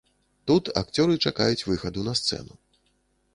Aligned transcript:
Тут 0.51 0.71
акцёры 0.81 1.17
чакаюць 1.27 1.67
выхаду 1.73 2.07
на 2.09 2.17
сцэну. 2.21 2.53